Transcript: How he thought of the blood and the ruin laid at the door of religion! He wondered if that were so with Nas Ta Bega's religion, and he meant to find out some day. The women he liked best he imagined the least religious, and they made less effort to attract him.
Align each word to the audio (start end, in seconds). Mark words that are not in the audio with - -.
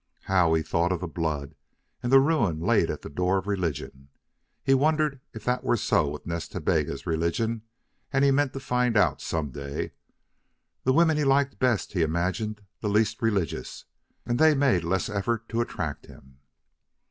How 0.23 0.55
he 0.55 0.63
thought 0.63 0.91
of 0.91 0.99
the 0.99 1.07
blood 1.07 1.53
and 2.01 2.11
the 2.11 2.19
ruin 2.19 2.59
laid 2.59 2.89
at 2.89 3.03
the 3.03 3.09
door 3.09 3.37
of 3.37 3.45
religion! 3.45 4.07
He 4.63 4.73
wondered 4.73 5.21
if 5.31 5.45
that 5.45 5.63
were 5.63 5.77
so 5.77 6.09
with 6.09 6.25
Nas 6.25 6.47
Ta 6.47 6.57
Bega's 6.57 7.05
religion, 7.05 7.61
and 8.11 8.25
he 8.25 8.31
meant 8.31 8.53
to 8.53 8.59
find 8.59 8.97
out 8.97 9.21
some 9.21 9.51
day. 9.51 9.91
The 10.85 10.93
women 10.93 11.17
he 11.17 11.23
liked 11.23 11.59
best 11.59 11.93
he 11.93 12.01
imagined 12.01 12.61
the 12.79 12.89
least 12.89 13.21
religious, 13.21 13.85
and 14.25 14.39
they 14.39 14.55
made 14.55 14.83
less 14.83 15.07
effort 15.07 15.47
to 15.49 15.61
attract 15.61 16.07
him. 16.07 16.39